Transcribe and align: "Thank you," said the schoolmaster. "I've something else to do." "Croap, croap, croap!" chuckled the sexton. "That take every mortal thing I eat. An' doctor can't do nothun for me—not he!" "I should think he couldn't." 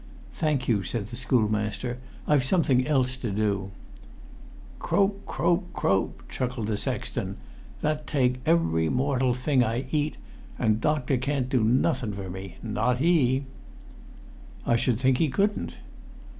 "Thank 0.33 0.67
you," 0.67 0.81
said 0.81 1.09
the 1.09 1.15
schoolmaster. 1.15 1.99
"I've 2.27 2.43
something 2.43 2.87
else 2.87 3.15
to 3.17 3.29
do." 3.29 3.69
"Croap, 4.79 5.27
croap, 5.27 5.71
croap!" 5.73 6.27
chuckled 6.27 6.65
the 6.65 6.75
sexton. 6.77 7.37
"That 7.81 8.07
take 8.07 8.39
every 8.43 8.89
mortal 8.89 9.35
thing 9.35 9.63
I 9.63 9.85
eat. 9.91 10.17
An' 10.57 10.79
doctor 10.79 11.17
can't 11.17 11.49
do 11.49 11.63
nothun 11.63 12.13
for 12.15 12.31
me—not 12.31 12.97
he!" 12.97 13.45
"I 14.65 14.75
should 14.75 14.99
think 14.99 15.19
he 15.19 15.29
couldn't." 15.29 15.73